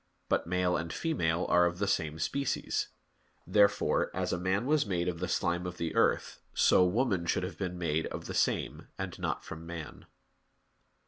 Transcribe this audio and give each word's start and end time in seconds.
But 0.29 0.47
male 0.47 0.75
and 0.77 0.91
female 0.91 1.45
are 1.47 1.67
of 1.67 1.77
the 1.77 1.85
same 1.85 2.17
species. 2.17 2.87
Therefore, 3.45 4.09
as 4.15 4.33
man 4.33 4.65
was 4.65 4.83
made 4.83 5.07
of 5.07 5.19
the 5.19 5.27
slime 5.27 5.67
of 5.67 5.77
the 5.77 5.93
earth, 5.93 6.39
so 6.55 6.83
woman 6.83 7.27
should 7.27 7.43
have 7.43 7.59
been 7.59 7.77
made 7.77 8.07
of 8.07 8.25
the 8.25 8.33
same, 8.33 8.87
and 8.97 9.19
not 9.19 9.43
from 9.45 9.63
man. 9.67 10.07